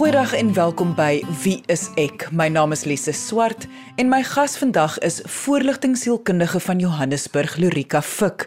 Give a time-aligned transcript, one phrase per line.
[0.00, 2.22] Goeiedag en welkom by Wie is ek?
[2.32, 3.66] My naam is Lise Swart
[4.00, 8.46] en my gas vandag is voorligtingsielkundige van Johannesburg, Lorika Fik.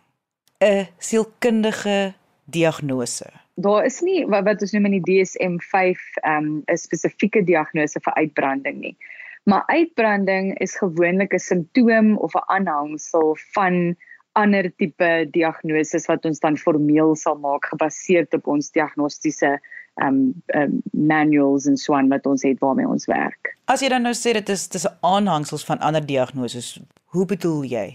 [0.59, 2.14] 'n sielkundige
[2.45, 3.30] diagnose?
[3.56, 8.14] Daar is nie wat, wat ons noem in die DSM-5 'n um, spesifieke diagnose vir
[8.14, 8.98] uitbranding nie.
[9.44, 13.95] Maar uitbranding is gewoonlik 'n simptoom of 'n aanhangsel van
[14.32, 19.59] ander tipe diagnoses wat ons dan formeel sal maak gebaseer op ons diagnostiese
[20.04, 23.56] um um manuals en so aan wat ons het waarmee ons werk.
[23.72, 26.76] As jy dan nou sê dit is dis aanhangsels van ander diagnoses,
[27.16, 27.88] hoe bedoel jy?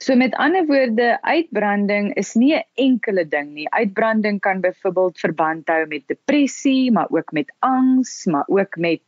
[0.00, 3.68] So met ander woorde, uitbranding is nie 'n enkele ding nie.
[3.68, 9.02] Uitbranding kan byvoorbeeld verband hou met depressie, maar ook met angs, maar ook met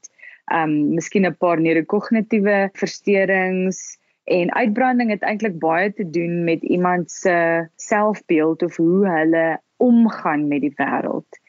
[0.52, 7.10] um miskien 'n paar neurokognitiewe versteurings en uitbranding het eintlik baie te doen met iemand
[7.10, 11.41] se selfbeeld of hoe hulle omgaan met die wêreld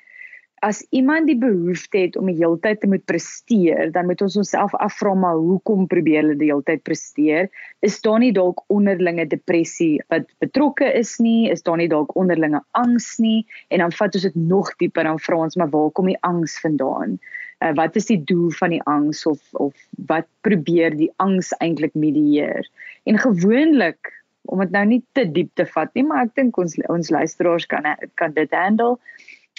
[0.64, 4.38] as iemand die behoefte het om die hele tyd te moet presteer, dan moet ons
[4.40, 7.50] onsself afvra maar hoekom probeer hulle die hele tyd presteer?
[7.84, 11.52] Is daar nie dalk onderlinge depressie wat betrokke is nie?
[11.52, 13.44] Is daar nie dalk onderlinge angs nie?
[13.76, 16.56] En dan vat ons dit nog dieper dan vra ons maar waar kom die angs
[16.64, 17.20] vandaan?
[17.60, 19.76] Uh, wat is die doel van die angs of of
[20.08, 22.64] wat probeer die angs eintlik medieer?
[23.04, 24.16] En gewoonlik
[24.52, 27.68] om dit nou nie te diep te vat nie, maar ek dink ons ons luisteraars
[27.72, 27.88] kan
[28.20, 28.98] kan dit handle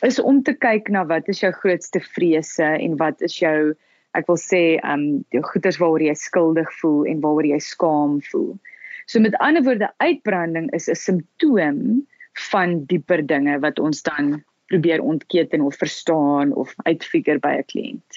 [0.06, 3.74] is om te kyk na wat is jou grootste vrese en wat is jou
[4.14, 8.54] ek wil sê um die goeders waaroor jy skuldig voel en waaroor jy skaam voel.
[9.10, 12.06] So met ander woorde uitbranding is 'n simptoom
[12.50, 18.10] van dieper dinge wat ons dan probeer ontketen of verstaan of uitfigure by 'n kliënt.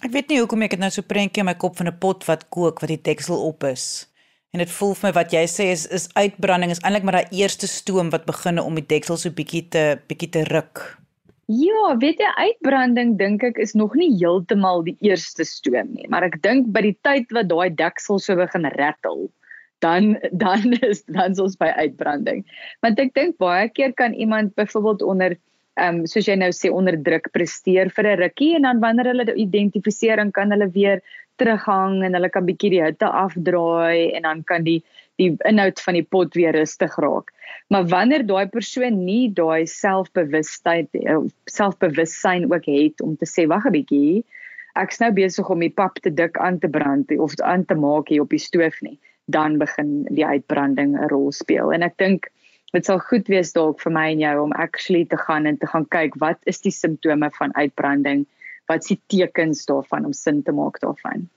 [0.00, 2.24] Ek weet nie hoekom ek dit nou so prentjie in my kop van 'n pot
[2.24, 4.08] wat kook wat die deksel op is.
[4.52, 7.38] En dit voel vir my wat jy sê is is uitbranding is eintlik maar daai
[7.42, 10.98] eerste stoom wat begin om die deksel so bietjie te bietjie te ruk.
[11.50, 16.22] Ja, weet jy uitbranding dink ek is nog nie heeltemal die eerste stoom nie, maar
[16.28, 19.26] ek dink by die tyd wat daai deksel so begin rattle,
[19.82, 22.44] dan dan is dan ons by uitbranding.
[22.86, 25.34] Want ek dink baie keer kan iemand byvoorbeeld onder
[25.80, 29.10] ehm um, soos jy nou sê onder druk presteer vir 'n rukkie en dan wanneer
[29.10, 31.02] hulle identifiseer en kan hulle weer
[31.40, 34.82] terughang en hulle kan bietjie die hitte afdraai en dan kan die
[35.20, 37.30] die inhoud van die pot weer rustig raak.
[37.70, 43.66] Maar wanneer daai persoon nie daai selfbewustheid of selfbewussyn ook het om te sê wag
[43.68, 44.24] 'n bietjie,
[44.80, 48.08] ek's nou besig om die pap te dik aan te brand of aan te maak
[48.08, 51.72] hier op die stoof nie, dan begin die uitbranding 'n rol speel.
[51.72, 52.30] En ek dink
[52.72, 55.66] dit sal goed wees dalk vir my en jou om actually te gaan en te
[55.66, 58.26] gaan kyk wat is die simptome van uitbranding?
[58.68, 61.28] Wat is die tekens daarvan om sin te maak daarvan?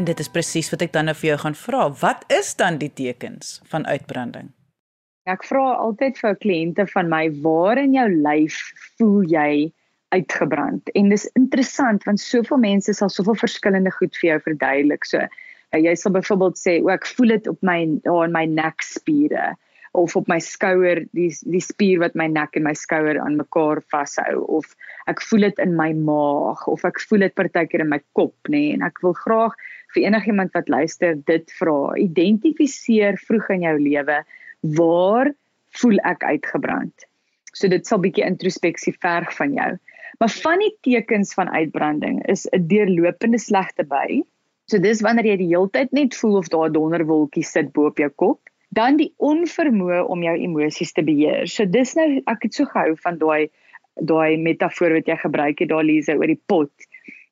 [0.00, 1.82] En dit is presies wat ek dan nou vir jou gaan vra.
[2.00, 4.46] Wat is dan die tekens van uitbranding?
[5.28, 8.56] Ek vra altyd vir kliënte van my, waar in jou lyf
[8.96, 9.50] voel jy
[10.16, 10.88] uitgebrand?
[10.96, 15.04] En dis interessant want soveel mense sal soveel verskillende goed vir jou verduidelik.
[15.04, 15.20] So
[15.76, 19.52] jy sal byvoorbeeld sê, "O, ek voel dit op my daar in my nekspiere."
[19.92, 23.80] Of op my skouer die die spier wat my nek en my skouer aan mekaar
[23.90, 24.68] vashou of
[25.10, 28.56] ek voel dit in my maag of ek voel dit partykeer in my kop nê
[28.56, 29.56] nee, en ek wil graag
[29.94, 31.96] vir enigiemand wat luister dit vra.
[31.98, 34.20] Identifiseer vroeg in jou lewe
[34.78, 35.32] waar
[35.80, 37.06] voel ek uitgebrand?
[37.50, 39.70] So dit sal bietjie introspeksie verg van jou.
[40.22, 44.22] Maar van die tekens van uitbranding is 'n deurlopende slegte by
[44.70, 47.98] so dis wanneer jy die heeltyd net voel of daar 'n donderwolkie sit bo op
[47.98, 51.48] jou kop dan die onvermoë om jou emosies te beheer.
[51.50, 53.50] So dis nou ek het so gehou van daai
[54.00, 56.70] daai metafoor wat jy gebruik het daar Lise oor die pot.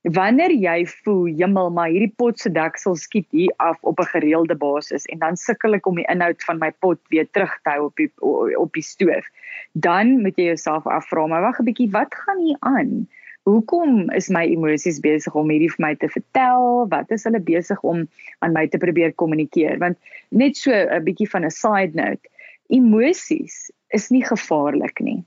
[0.03, 4.55] Wanneer jy voel jemmel maar hierdie pot se deksel skiet hier af op 'n gereelde
[4.55, 7.87] basis en dan sukkel ek om die inhoud van my pot weer terug te hou
[7.87, 8.11] op die
[8.59, 9.27] op die stoof.
[9.73, 13.09] Dan moet jy jouself afvra maar wag 'n bietjie wat gaan hier aan?
[13.49, 16.85] Hoekom is my emosies besig om hierdie vir my te vertel?
[16.93, 18.05] Wat is hulle besig om
[18.45, 19.79] aan my te probeer kommunikeer?
[19.83, 19.99] Want
[20.31, 22.25] net so 'n bietjie van 'n side note,
[22.69, 25.25] emosies is nie gevaarlik nie.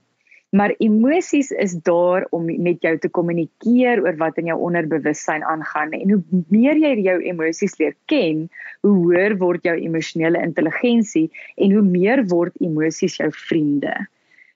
[0.52, 5.94] Maar emosies is daar om met jou te kommunikeer oor wat in jou onderbewussyn aangaan
[5.96, 8.50] en hoe meer jy jou emosies leer ken,
[8.84, 13.94] hoe hoër word jou emosionele intelligensie en hoe meer word emosies jou vriende.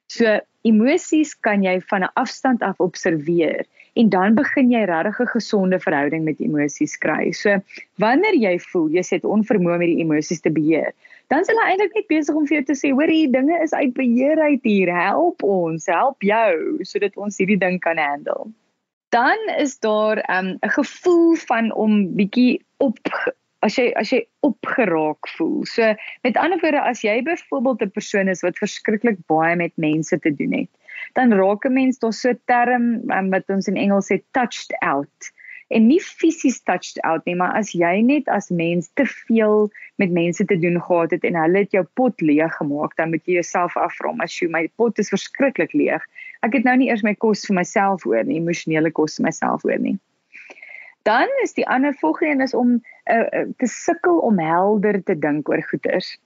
[0.09, 3.67] So emosies kan jy van 'n afstand af observeer
[3.97, 7.33] en dan begin jy regtig 'n gesonde verhouding met emosies kry.
[7.33, 7.59] So
[7.99, 10.93] wanneer jy voel jy het onvermoë om hierdie emosies te beheer,
[11.29, 13.73] dan is hulle eintlik net besig om vir jou te sê, hoor hier dinge is
[13.73, 18.53] uit beheer uit hier, help ons, help jou sodat ons hierdie ding kan handle.
[19.15, 22.99] Dan is daar ehm, 'n um, gevoel van om bietjie op
[23.67, 25.65] as jy as jy opgeraak voel.
[25.67, 25.95] So
[26.27, 30.31] met ander woorde as jy byvoorbeeld 'n persoon is wat verskriklik baie met mense te
[30.31, 30.71] doen het,
[31.15, 35.33] dan raak 'n mens daar so term um, wat ons in Engels sê touched out
[35.69, 39.67] en nie fisies touched out nie, maar as jy net as mens te veel
[39.99, 43.25] met mense te doen gehad het en hulle het jou pot leeg gemaak, dan moet
[43.27, 46.05] jy jouself afvra, as jy my pot is verskriklik leeg.
[46.47, 49.67] Ek het nou nie eers my kos vir myself oor nie, emosionele kos vir myself
[49.67, 49.97] oor nie.
[51.07, 52.79] Dan is die ander volgende is om
[53.11, 56.17] uh, te sukkel om helder te dink oor goeters.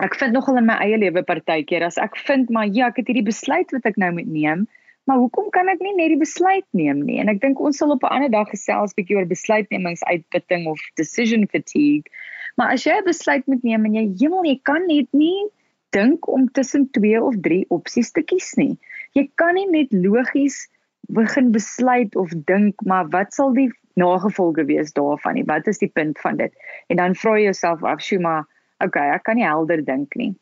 [0.00, 3.10] Ek vind nogal in my eie lewe partykeer as ek vind maar ja, ek het
[3.10, 4.66] hierdie besluit wat ek nou moet neem,
[5.08, 7.18] maar hoekom kan ek nie net die besluit neem nie?
[7.20, 11.48] En ek dink ons sal op 'n ander dag gesels bietjie oor besluitnemingsuitputting of decision
[11.48, 12.08] fatigue.
[12.56, 15.48] Maar as jy 'n besluit moet neem en jy hemel jy kan net nie
[15.90, 18.78] dink om tussen twee of drie opsies te kies nie.
[19.14, 20.68] Jy kan nie net logies
[21.10, 25.44] begin besluit of dink maar wat sal die nagevolge wees daarvan nie?
[25.44, 26.52] Wat is die punt van dit?
[26.88, 28.46] En dan vra jy jouself af, "Shuma,
[28.78, 30.34] okay, ek kan nie helder dink nie."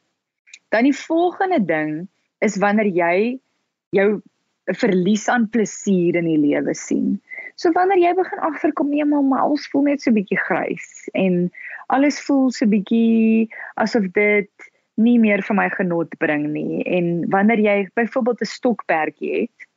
[0.69, 2.09] Dan die volgende ding
[2.39, 3.39] is wanneer jy
[3.91, 4.23] jou
[4.65, 7.21] verlies aan plesier in die lewe sien.
[7.57, 11.51] So wanneer jy begin agterkom nee maar alles voel net so bietjie grys en
[11.89, 13.49] alles voel so bietjie
[13.81, 14.69] asof dit
[14.99, 19.69] nie meer vir my genot bring nie en wanneer jy byvoorbeeld 'n stokperdjie het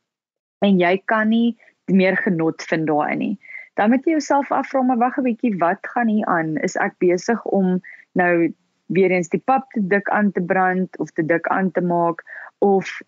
[0.66, 1.58] en jy kan nie
[1.88, 3.38] meer genot vind daarin nie
[3.82, 7.00] dan moet jy jouself afvra maar wag 'n bietjie wat gaan hier aan is ek
[7.02, 7.80] besig om
[8.14, 8.54] nou
[8.94, 12.22] weer eens die pap te dik aan te brand of te dik aan te maak
[12.60, 13.02] of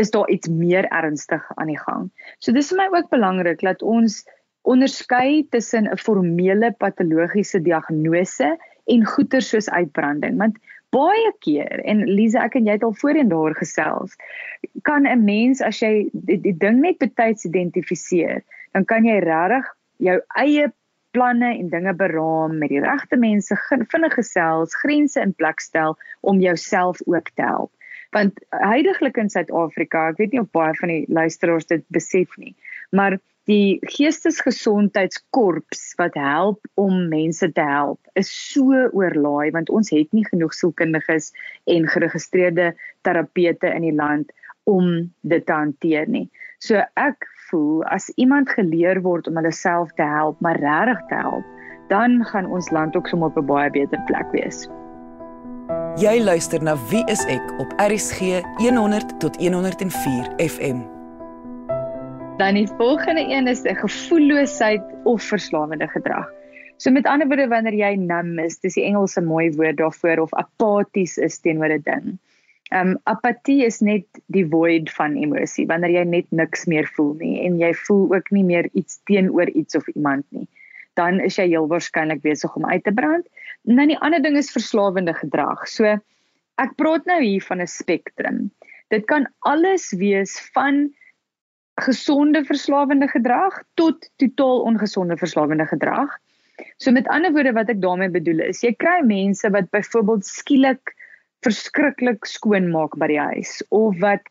[0.00, 2.10] is daar iets meer ernstig aan die gang.
[2.38, 4.24] So dis vir my ook belangrik dat ons
[4.62, 8.56] onderskei tussen 'n formele patologiese diagnose
[8.86, 10.56] en goeie soos uitbranding want
[10.90, 14.16] baie keer en Lize ek en jy het al voorheen daar gesels
[14.82, 19.68] kan 'n mens as jy die, die ding net betyds identifiseer dan kan jy regtig
[20.02, 20.68] jou eie
[21.16, 26.42] planne en dinge beraam met die regte mense vinnig gesels grense in plek stel om
[26.44, 27.72] jouself ook te help
[28.16, 32.54] want heidaglik in Suid-Afrika, ek weet nie of baie van die luisteraars dit besef nie,
[32.96, 33.18] maar
[33.48, 40.26] die geestesgesondheidskorps wat help om mense te help is so oorlaai want ons het nie
[40.26, 41.32] genoeg sielkundiges
[41.72, 42.74] en geregistreerde
[43.08, 44.28] terapeute in die land
[44.68, 46.28] om dit te hanteer nie.
[46.58, 51.20] So ek voel as iemand geleer word om hulle self te help, maar regtig te
[51.20, 51.44] help,
[51.86, 54.66] dan gaan ons land ook sommer op 'n baie beter plek wees.
[56.02, 60.82] Jy luister na Wie is ek op RCG 100 tot 104 FM.
[62.42, 66.26] Dan die volgende een is 'n gevoelloosheid of verslawende gedrag.
[66.76, 70.34] So met ander woorde wanneer jy numb is, dis die Engelse mooi woord daarvoor of
[70.34, 72.18] apaties is teenoor 'n ding.
[72.74, 77.46] Um apatie is net die void van emosie, wanneer jy net niks meer voel nie
[77.46, 80.44] en jy voel ook nie meer iets teenoor iets of iemand nie.
[81.00, 83.24] Dan is jy heel waarskynlik besig om uit te brand.
[83.64, 85.64] Nou die ander ding is verslawende gedrag.
[85.70, 85.96] So
[86.58, 88.50] ek praat nou hier van 'n spektrum.
[88.90, 90.90] Dit kan alles wees van
[91.80, 96.10] gesonde verslawende gedrag tot totaal ongesonde verslawende gedrag.
[96.76, 100.94] So met ander woorde wat ek daarmee bedoel is, jy kry mense wat byvoorbeeld skielik
[101.46, 104.24] verskriklik skoon maak by die huis of wat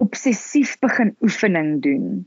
[0.00, 2.26] obsessief begin oefening doen.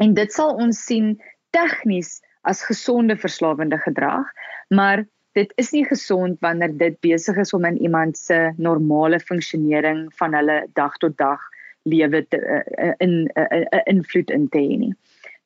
[0.00, 1.14] En dit sal ons sien
[1.52, 4.28] tegnies as gesonde verslawende gedrag,
[4.72, 5.04] maar
[5.36, 10.34] dit is nie gesond wanneer dit besig is om in iemand se normale funksionering van
[10.36, 11.40] hulle dag tot dag
[11.88, 14.94] lewe te uh, in 'n uh, uh, invloed in te hê nie.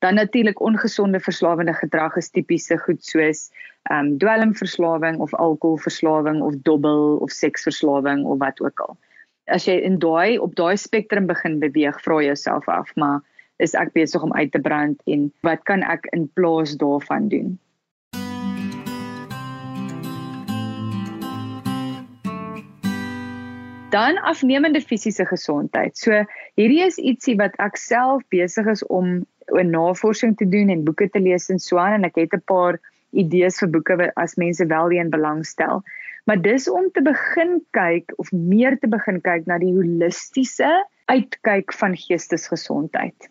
[0.06, 3.50] Dan natuurlik ongesonde verslawende gedrag is tipiese goed soos
[3.90, 8.96] ehm um, dwelmverslawing of alkoholverslawing of dobbel of seksverslawing of wat ook al.
[9.44, 13.18] As jy in daai op daai spektrum begin beweeg, vra jouself af, maar
[13.58, 17.58] is ek besig om uit te brand en wat kan ek in plaas daarvan doen?
[23.90, 25.98] Dan afnemende fisiese gesondheid.
[25.98, 26.22] So
[26.54, 31.08] hierdie is ietsie wat ek self besig is om 'n navorsing te doen en boeke
[31.10, 34.66] te lees en so aan en ek het 'n paar idees vir boeke as mense
[34.66, 35.82] wel hierin belangstel.
[36.26, 41.72] Maar dis om te begin kyk of meer te begin kyk na die holistiese uitkyk
[41.72, 43.28] van geestesgesondheid.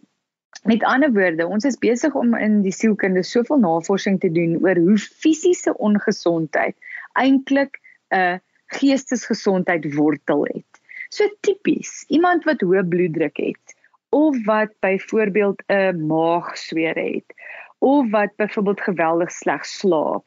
[0.63, 4.75] Met ander woorde, ons is besig om in die sielkunde soveel navorsing te doen oor
[4.75, 6.75] hoe fisiese ongesondheid
[7.13, 7.77] eintlik
[8.10, 8.39] 'n
[8.79, 10.81] geestesgesondheid wortel het.
[11.10, 13.75] So tipies, iemand wat hoë bloeddruk het
[14.15, 17.34] of wat byvoorbeeld 'n maagsweer het
[17.79, 20.25] of wat byvoorbeeld geweldig sleg slaap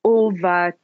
[0.00, 0.78] of wat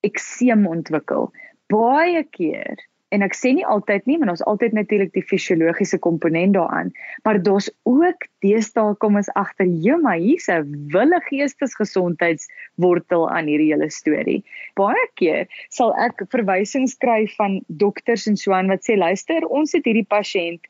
[0.00, 1.32] ekseem ontwikkel.
[1.66, 6.56] Baie keer en ek sê nie altyd nie, maar ons altyd natuurlik die fisiologiese komponent
[6.56, 6.90] daaraan,
[7.22, 13.72] maar daar's ook deesdae kom ons agter, jy maar hier's 'n wille geestesgesondheidswortel aan hierdie
[13.72, 14.44] hele storie.
[14.74, 19.72] Baie keer sal ek verwysings kry van dokters en so aan wat sê luister, ons
[19.72, 20.66] het hierdie pasiënt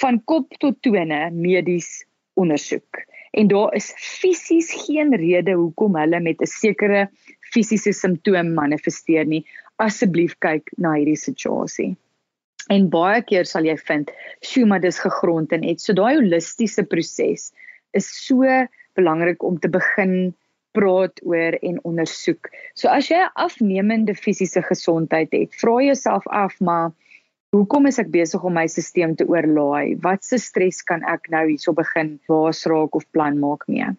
[0.00, 6.40] van kop tot tone medies ondersoek en daar is fisies geen rede hoekom hulle met
[6.42, 7.08] 'n sekere
[7.54, 9.44] fisiese simptoom manifesteer nie.
[9.76, 11.96] Asseblief kyk na hierdie situasie.
[12.70, 14.10] En baie keer sal jy vind,
[14.40, 17.52] "Sjoe, maar dis gegrond en et." So daai holistiese proses
[17.92, 18.42] is so
[18.94, 20.34] belangrik om te begin
[20.72, 22.50] praat oor en ondersoek.
[22.74, 26.92] So as jy 'n afnemende fisiese gesondheid het, vra jouself af, maar
[27.54, 29.94] Hoekom is ek besig om my stelsel te oorlaai?
[30.02, 33.92] Wat se stres kan ek nou hierso begin baas raak of plan maak mee?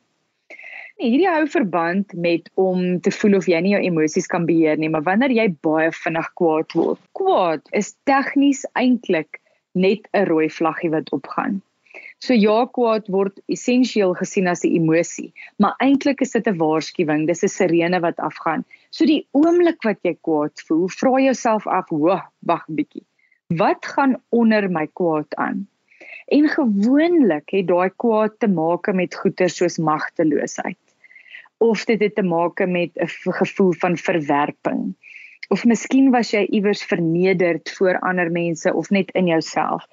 [0.99, 4.75] Nee, hierdie hou verband met om te voel of jy nie jou emosies kan beheer
[4.81, 6.99] nie, maar wanneer jy baie vinnig kwaad word.
[7.15, 9.39] Kwaad is tegnies eintlik
[9.85, 11.61] net 'n rooi vlaggie wat opgaan.
[12.19, 15.31] So ja, kwaad word essensieel gesien as 'n emosie,
[15.63, 18.67] maar eintlik is dit 'n waarskuwing, dis 'n sirene wat afgaan.
[18.91, 23.07] So die oomblik wat jy kwaad voel, vra jouself af, "Wag, wag 'n bietjie
[23.47, 25.67] wat gaan onder my kwaad aan?
[26.25, 30.77] En gewoonlik het daai kwaad te maak met goeie soos magteloosheid.
[31.57, 34.95] Of dit het te maak met 'n gevoel van verwerping.
[35.47, 39.85] Of miskien was jy iewers vernederd voor ander mense of net in jouself.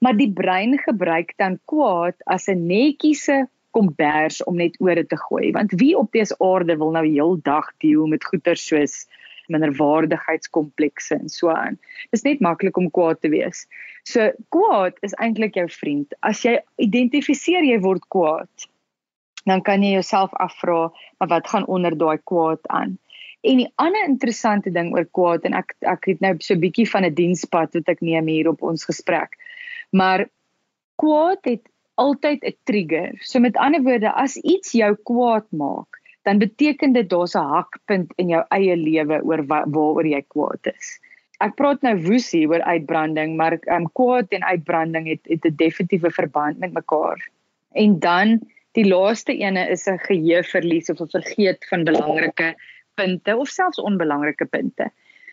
[0.00, 5.52] Maar die brein gebruik dan kwaad as 'n netjiese kombers om net oor te gooi
[5.52, 9.06] want wie op dese aarde wil nou heeldag deel met goeie soos
[9.48, 11.78] minderwaardigheidskomplekse en so aan.
[12.10, 13.66] Dit is net maklik om kwaad te wees.
[14.08, 16.14] So kwaad is eintlik jou vriend.
[16.20, 18.68] As jy identifiseer jy word kwaad,
[19.48, 20.88] dan kan jy jouself afvra,
[21.18, 22.98] maar wat gaan onder daai kwaad aan?
[23.46, 26.88] En die ander interessante ding oor kwaad en ek ek het nou so 'n bietjie
[26.90, 29.38] van 'n dienspad wat ek neem hier op ons gesprek.
[29.90, 30.28] Maar
[30.96, 33.18] kwaad het altyd 'n trigger.
[33.22, 35.97] So met ander woorde, as iets jou kwaad maak,
[36.28, 40.98] dan beteken dit daar's 'n hakpunt in jou eie lewe oor waaroor jy kwaad is.
[41.40, 46.10] Ek praat nou woesie oor uitbranding, maar um, kwaad en uitbranding het het 'n definitiewe
[46.10, 47.28] verband met mekaar.
[47.72, 48.40] En dan
[48.72, 52.54] die laaste ene is 'n geheueverlies of 'n vergeet van belangrike
[52.94, 54.90] punte of selfs onbelangrike punte.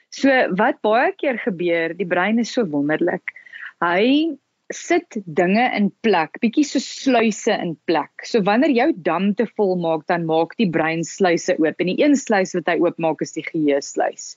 [0.10, 3.34] So wat baie keer gebeur, die brein is so wonderlik.
[3.80, 4.38] Hy
[4.74, 8.25] sit dinge in plek, bietjie so sluise in plek.
[8.25, 11.79] So wanneer jou dam te vol maak, dan maak die brein sluise oop.
[11.79, 14.34] En die een sluis wat hy oopmaak is die geheue sluis.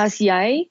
[0.00, 0.68] As jy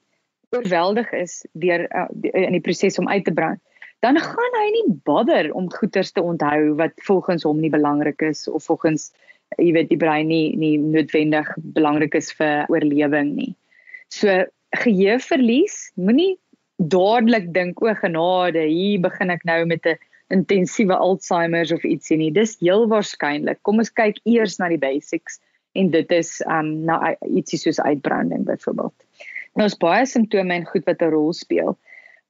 [0.52, 3.62] oorweldig is deur uh, in die proses om uit te brand,
[4.02, 8.48] dan gaan hy nie bother om goeters te onthou wat volgens hom nie belangrik is
[8.50, 9.12] of volgens
[9.60, 13.52] jy weet die brein nie nie noodwendig belangrik is vir oorlewing nie.
[14.10, 14.42] So
[14.82, 16.34] geheueverlies moenie
[16.78, 19.98] dadelik dink o genade, hier begin ek nou met 'n
[20.32, 22.30] intensiewe Alzheimer's of ietsie nie.
[22.30, 23.62] Dis heel waarskynlik.
[23.62, 25.40] Kom ons kyk eers na die basics
[25.74, 28.94] en dit is um na ietsie soos uitbranding byvoorbeeld.
[29.56, 31.76] Nou is baie simptome en goed wat 'n rol speel.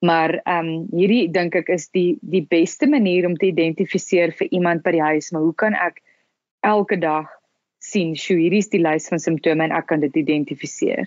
[0.03, 4.83] Maar um hierdie dink ek is die die beste manier om te identifiseer vir iemand
[4.83, 6.03] by die huis, maar hoe kan ek
[6.61, 7.31] elke dag
[7.79, 11.07] sien, "Sjoe, hierdie is die lys van simptome en ek kan dit identifiseer."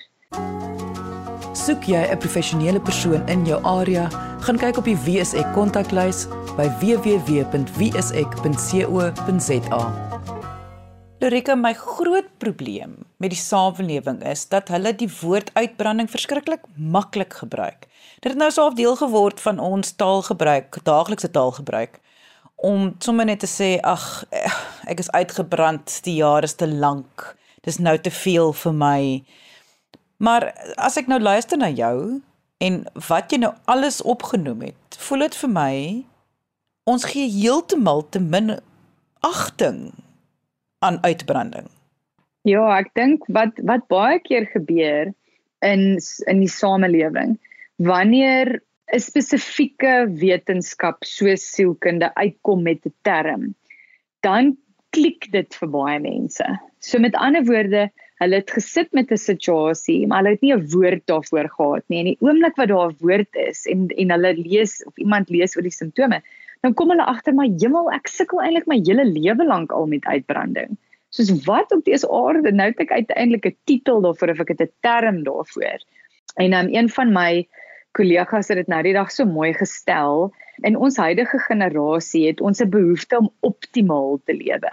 [1.56, 4.10] Soek jy 'n professionele persoon in jou area,
[4.44, 7.76] gaan kyk op die WSE kontaklys by www.wsek.co.za.
[11.20, 17.34] Lorika, my groot probleem met die samelewing is dat hulle die woord uitbranding verskriklik maklik
[17.34, 17.88] gebruik.
[18.20, 22.00] Dit het nou so 'n deel geword van ons taalgebruik, daaglikse taalgebruik
[22.56, 24.26] om sommer net te sê ag
[24.92, 27.38] ek is uitgebrand, die jaar is te lank.
[27.62, 29.24] Dis nou te veel vir my.
[30.18, 32.22] Maar as ek nou luister na jou
[32.64, 35.76] en wat jy nou alles opgenoem het, voel dit vir my
[36.86, 38.56] ons gee heeltemal te min
[39.26, 39.90] agting
[40.86, 41.68] aan uitbranding.
[42.46, 45.12] Ja, ek dink wat wat baie keer gebeur
[45.66, 45.98] in
[46.30, 47.36] in die samelewing
[47.82, 48.62] wanneer
[48.94, 53.56] 'n spesifieke wetenskap soos sielkunde uitkom met 'n term,
[54.22, 54.58] dan
[54.90, 56.46] klik dit vir baie mense.
[56.80, 57.90] So met ander woorde,
[58.22, 62.00] hulle het gesit met 'n situasie, maar hulle het nie 'n woord daarvoor gehad nie.
[62.00, 65.58] En die oomblik wat daar 'n woord is en en hulle lees of iemand lees
[65.58, 66.22] oor die simptome,
[66.62, 70.06] dan kom hulle agter maar hemel, ek sukkel eintlik my hele lewe lank al met
[70.06, 70.78] uitbranding.
[71.10, 74.62] Soos wat op dese aarde nou het ek uiteindelik 'n titel daarvoor of ek het
[74.62, 75.80] 'n term daarvoor.
[76.36, 77.48] En dan um, een van my
[77.92, 80.34] kollegas het dit nou die dag so mooi gestel.
[80.64, 84.72] In ons huidige generasie het ons 'n behoefte om optimaal te lewe.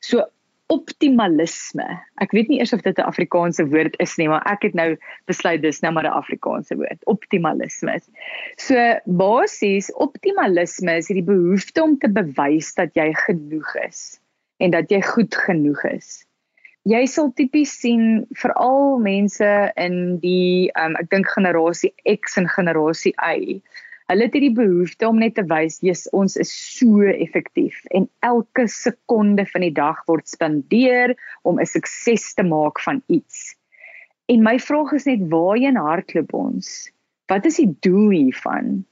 [0.00, 0.26] So
[0.72, 1.84] optimalisme.
[2.22, 4.96] Ek weet nie eers of dit 'n Afrikaanse woord is nie, maar ek het nou
[5.26, 8.00] besluit dis nou maar 'n Afrikaanse woord, optimalisme.
[8.56, 14.20] So basies optimalisme is hierdie behoefte om te bewys dat jy genoeg is
[14.58, 16.24] en dat jy goed genoeg is.
[16.84, 23.14] Jy sal tipies sien veral mense in die um, ek dink generasie X en generasie
[23.16, 23.60] Y
[24.12, 28.66] Hulle het hierdie behoefte om net te wys, "Jesus, ons is so effektief en elke
[28.68, 33.56] sekonde van die dag word spandeer om 'n sukses te maak van iets."
[34.28, 36.90] En my vraag is net, waarheen hardloop ons?
[37.28, 38.84] Wat is die doel hiervan?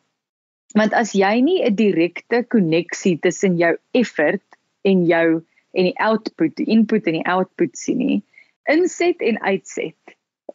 [0.77, 4.45] Want as jy nie 'n direkte koneksie tussen jou effort
[4.83, 8.23] en jou en die output, die input en die output sien nie,
[8.65, 10.02] inset en uitset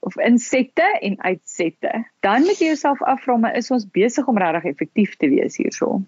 [0.08, 1.92] of insette en uitsette.
[2.24, 6.00] Dan moet jy jouself afvra, maar is ons besig om regtig effektief te wees hierso?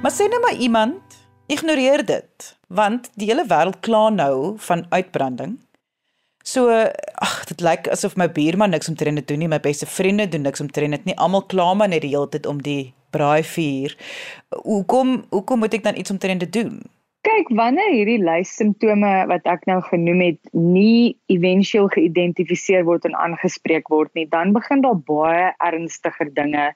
[0.00, 1.18] Maar sê net maar iemand
[1.50, 5.58] ignoreer dit, want die hele wêreld kla nou van uitbranding.
[6.42, 6.72] So,
[7.20, 10.46] ag, dit lyk asof my buurman niks om te doen nie, my beste vriende doen
[10.48, 11.18] niks om te doen nie.
[11.20, 13.96] Almal kla maar net die hele tyd om die braaivuur.
[14.64, 16.80] Hoekom hoekom moet ek dan iets om te doen?
[17.20, 23.16] Kyk, wanneer hierdie lys simptome wat ek nou genoem het nie éventueel geïdentifiseer word en
[23.18, 26.70] aangespreek word nie, dan begin daar baie ernstiger dinge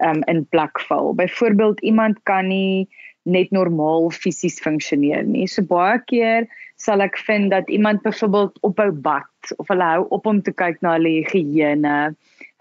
[0.00, 1.12] um, in plek val.
[1.18, 2.88] Byvoorbeeld iemand kan nie
[3.28, 5.44] net normaal fisies funksioneer nie.
[5.44, 6.48] So baie keer
[6.80, 10.80] sal ek vind dat iemand byvoorbeeld ophou bad of hulle hou op om te kyk
[10.80, 11.96] na hulle higiëne.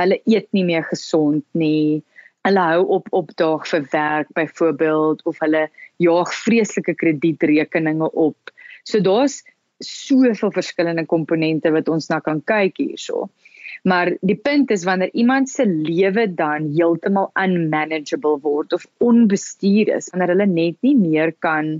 [0.04, 2.04] Hulle eet nie meer gesond nie
[2.47, 5.67] hulle hou op opdaag vir werk byvoorbeeld of hulle
[6.01, 8.54] jaag vreeslike kredietrekeninge op.
[8.84, 9.41] So daar's
[9.82, 13.30] soveel verskillende komponente wat ons na kan kyk hierso.
[13.84, 20.10] Maar die punt is wanneer iemand se lewe dan heeltemal unmanageable word of onbestuur is,
[20.13, 21.80] wanneer hulle net nie meer kan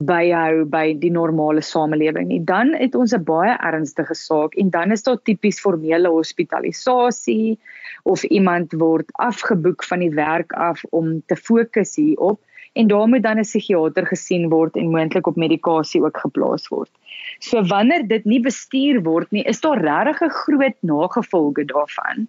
[0.00, 4.92] byhou by die normale samelewing nie, dan het ons 'n baie ernstige saak en dan
[4.92, 7.58] is daar tipies formele hospitalisasie
[8.04, 12.40] of iemand word afgeboek van die werk af om te fokus hierop
[12.72, 16.90] en daar moet dan 'n psigiater gesien word en moontlik op medikasie ook geplaas word.
[17.38, 22.28] So wanneer dit nie bestuur word nie, is daar regtig 'n groot nagevolge daarvan.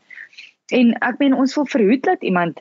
[0.72, 2.60] En ek meen ons wil verhoed dat iemand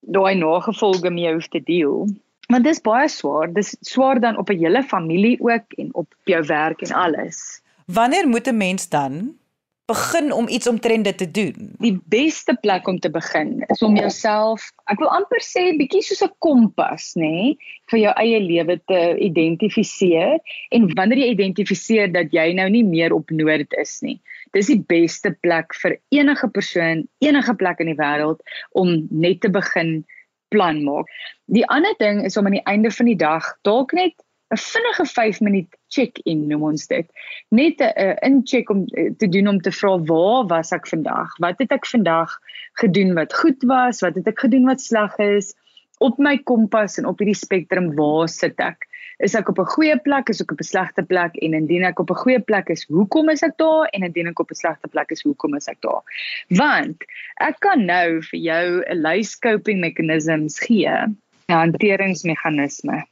[0.00, 2.08] daai nagevolge mee hoef te deel.
[2.48, 3.52] Want dis baie swaar.
[3.52, 7.62] Dis swaar dan op 'n hele familie ook en op jou werk en alles.
[7.86, 9.36] Wanneer moet 'n mens dan
[9.84, 11.74] begin om iets omtrent dit te doen?
[11.78, 16.22] Die beste plek om te begin is om jouself, ek wil amper sê bietjie soos
[16.24, 17.56] 'n kompas, nê, nee,
[17.90, 20.38] vir jou eie lewe te identifiseer
[20.70, 24.20] en wanneer jy identifiseer dat jy nou nie meer op noord is nie.
[24.52, 28.40] Dis die beste plek vir enige persoon, enige plek in die wêreld
[28.72, 30.04] om net te begin
[30.52, 31.08] plan maak.
[31.52, 34.14] Die ander ding is om aan die einde van die dag dalk net
[34.52, 37.08] 'n vinnige 5 minuut check-in noem ons dit.
[37.48, 41.32] Net 'n incheck om uh, te doen om te vra waar was ek vandag?
[41.40, 42.36] Wat het ek vandag
[42.80, 44.00] gedoen wat goed was?
[44.04, 45.54] Wat het ek gedoen wat sleg is?
[45.98, 48.84] Op my kompas en op hierdie spektrum waar sit ek?
[49.22, 52.00] Is ek op 'n goeie plek, is ek op 'n slegte plek en indien ek
[52.02, 54.88] op 'n goeie plek is, hoekom is ek daar en indien ek op 'n slegte
[54.88, 56.02] plek is, hoekom is ek daar?
[56.48, 57.04] Want
[57.40, 61.16] ek kan nou vir jou 'n lys coping mechanisms gee, 'n
[61.48, 63.04] hanteringsmeganisme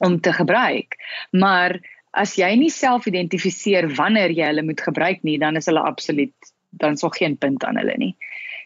[0.00, 0.96] om te gebruik.
[1.30, 1.78] Maar
[2.10, 6.34] as jy nie self identifiseer wanneer jy hulle moet gebruik nie, dan is hulle absoluut
[6.78, 8.16] dan sou geen punt aan hulle nie.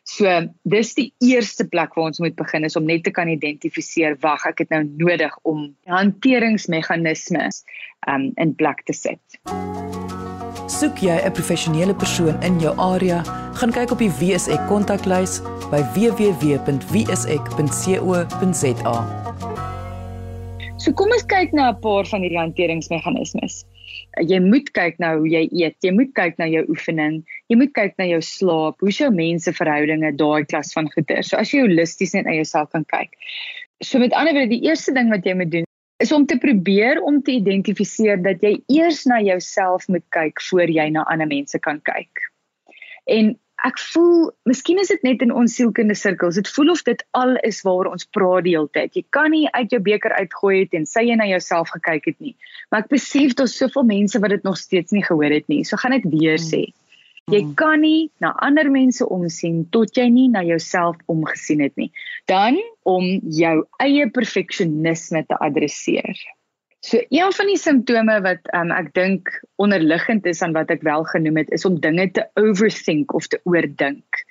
[0.08, 0.24] So
[0.64, 4.46] dis die eerste plek waar ons moet begin is om net te kan identifiseer wag
[4.48, 7.60] ek het nou nodig om hanteringsmeganismes
[8.08, 9.20] um, in plek te sit.
[10.78, 13.20] Soek jy 'n professionele persoon in jou area,
[13.60, 16.66] gaan kyk op die WSE kontaklys by www.wse.co.za.
[20.78, 23.64] So kom ons kyk na 'n paar van hierdie hanteringsmeganismes
[24.16, 27.20] jy moet kyk na hoe jy eet, jy moet kyk na jou oefening,
[27.52, 31.22] jy moet kyk na jou slaap, hoe jou menseverhoudinge daai klas van goeder.
[31.26, 33.14] So as jy holisties net na jouself kan kyk.
[33.84, 35.68] So met ander woorde, die eerste ding wat jy moet doen
[36.02, 40.70] is om te probeer om te identifiseer dat jy eers na jouself moet kyk voor
[40.70, 42.26] jy na ander mense kan kyk.
[43.10, 43.34] En
[43.66, 47.34] ek voel, miskien is dit net in ons sielkunde sirkels, dit voel of dit al
[47.46, 48.94] is waaroor ons praat die hele tyd.
[48.94, 52.18] Jy kan nie uit jou beker uitgooi het en sê jy na jouself gekyk het
[52.22, 52.36] nie.
[52.70, 55.64] Maar ek besef daar's soveel mense wat dit nog steeds nie gehoor het nie.
[55.66, 56.68] So gaan ek weer sê.
[57.28, 57.54] Jy hmm.
[57.60, 61.90] kan nie na ander mense omsien tot jy nie na jouself omgesien het nie.
[62.30, 62.56] Dan
[62.88, 66.16] om jou eie perfeksionisme te adresseer.
[66.80, 71.02] So een van die simptome wat um, ek dink onderliggend is aan wat ek wel
[71.10, 74.22] genoem het is om dinge te overthink of te oordink.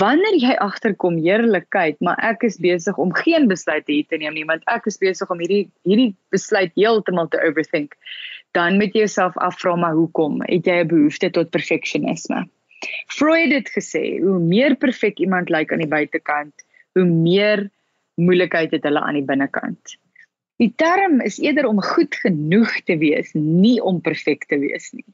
[0.00, 4.46] Wanneer jy agterkom heerlikheid, maar ek is besig om geen besluite hier te neem nie,
[4.48, 7.98] want ek is besig om hierdie hierdie besluit heeltemal te overthink,
[8.56, 10.40] dan moet jy jouself afvra maar hoekom?
[10.46, 12.46] Het jy 'n behoefte tot perfeksionisme?
[13.12, 16.54] Freud het gesê, hoe meer perfek iemand lyk aan die buitekant,
[16.94, 17.68] hoe meer
[18.14, 19.98] moeilikheid het hulle aan die binnekant.
[20.60, 25.06] Die term is eerder om goed genoeg te wees, nie om perfek te wees nie.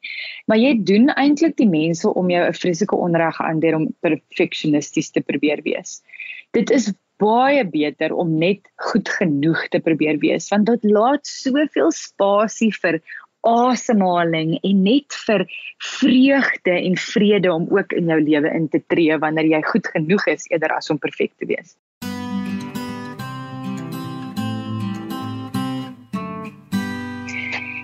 [0.50, 5.10] Maar jy doen eintlik die mense om jou 'n vreeslike onreg aan deur om perfeksionisties
[5.14, 6.02] te probeer wees.
[6.50, 11.92] Dit is baie beter om net goed genoeg te probeer wees want dit laat soveel
[11.92, 13.00] spasie vir
[13.46, 15.46] asemhaling en net vir
[15.78, 20.26] vreugde en vrede om ook in jou lewe in te tree wanneer jy goed genoeg
[20.34, 21.76] is eerder as om perfek te wees.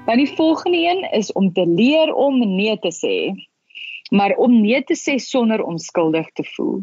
[0.07, 3.47] Dan die volgende een is om te leer om nee te sê.
[4.11, 6.83] Maar om nee te sê sonder onskuldig te voel.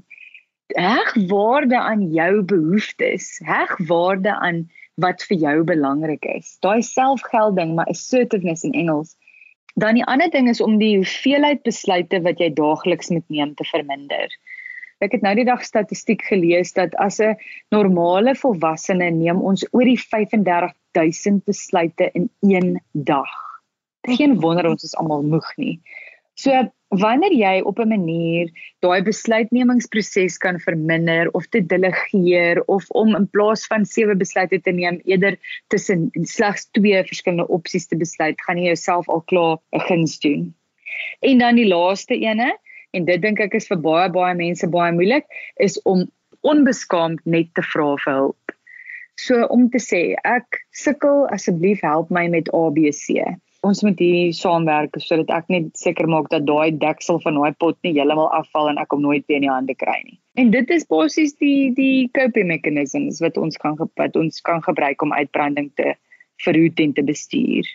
[0.68, 6.56] Heg waarde aan jou behoeftes, heg waarde aan wat vir jou belangrik is.
[6.64, 9.18] Daai selfgelding, maar assertiveness in Engels.
[9.76, 13.68] Dan die ander ding is om die hoeveelheid besluite wat jy daagliks moet neem te
[13.68, 14.32] verminder.
[15.04, 17.36] Ek het nou die dag statistiek gelees dat as 'n
[17.76, 20.00] normale volwassene neem ons oor die
[20.92, 23.30] 35000 besluite in een dag.
[24.02, 25.80] Geen wonder ons is almal moeg nie.
[26.40, 26.56] So
[26.88, 28.50] wanneer jy op 'n manier
[28.80, 34.72] daai besluitnemingsproses kan verminder of te delegeer of om in plaas van sewe besluite te
[34.72, 39.80] neem eerder tussen slegs twee verskillende opsies te besluit, gaan jy jouself al klaar 'n
[39.80, 40.56] guns doen.
[41.20, 42.58] En dan die laaste ene,
[42.92, 45.26] en dit dink ek is vir baie baie mense baie moeilik
[45.56, 46.08] is om
[46.42, 48.59] onbeskaamd net te vra vir hulp.
[49.20, 53.26] So om te sê ek sukkel asseblief help my met ABC.
[53.68, 57.76] Ons moet hier saamwerk sodat ek net seker maak dat daai deksel van daai pot
[57.84, 60.16] nie heeltemal afval en ek hom nooit weer in die hande kry nie.
[60.40, 65.04] En dit is basies die die coping mechanisms wat ons kan wat ons kan gebruik
[65.04, 65.98] om uitbranding te
[66.46, 67.68] verhoed en te bestuur.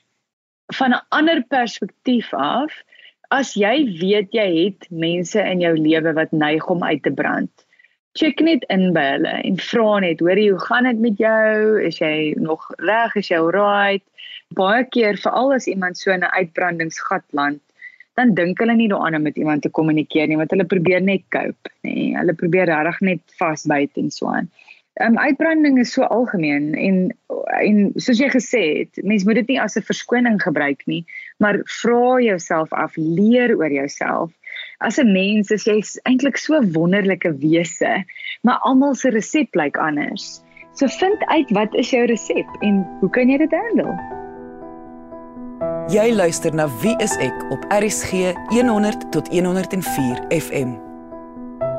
[0.73, 2.73] Van 'n ander perspektief af,
[3.31, 7.64] as jy weet jy het mense in jou lewe wat neig om uit te brand.
[8.15, 11.81] Check net in by hulle en vra net, hoorie, hoe gaan dit met jou?
[11.83, 13.17] Is jy nog reg?
[13.19, 14.05] Is jy alright?
[14.55, 17.61] Baie keer veral as iemand so 'n uitbrandingsgat land,
[18.15, 21.25] dan dink hulle nie daaraan om met iemand te kommunikeer nie, want hulle probeer net
[21.35, 21.91] cope, nê.
[21.91, 24.51] Nee, hulle probeer regtig net vasbyt en so aan.
[25.03, 27.11] Um uitbranding is so algemeen en
[27.59, 31.05] en soos jy gesê het, mens moet dit nie as 'n verskoning gebruik nie,
[31.39, 34.31] maar vra jouself af, leer oor jouself.
[34.79, 38.05] As 'n mens is jy eintlik so wonderlike wese,
[38.43, 40.43] maar almal se resep lyk anders.
[40.73, 43.95] So vind uit wat is jou resep en hoe kan jy dit handle?
[45.89, 50.94] Jy luister na Wie is ek op RSG 100 tot 104 FM.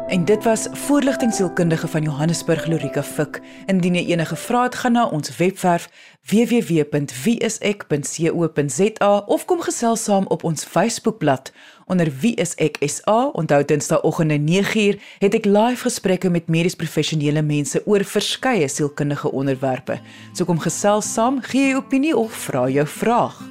[0.08, 3.42] En dit was voorligting sielkundige van Johannesburg Lorika Fik.
[3.66, 5.90] Indien jy enige vrae het, gaan na ons webwerf
[6.30, 11.52] www.wieisek.co.za of kom gesels saam op ons Facebookblad
[11.86, 13.30] onder Wie is ek SA.
[13.34, 20.00] Onthou Dinsdagoggende 9uur het ek live gesprekke met medies professionele mense oor verskeie sielkundige onderwerpe.
[20.34, 23.42] So kom gesels saam, gee jou opinie of vra jou vraag.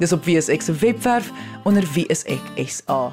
[0.00, 1.28] Dis op Wie is ek se webwerf
[1.68, 3.12] onder Wie is ek SA.